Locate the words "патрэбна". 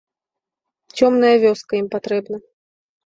1.93-2.37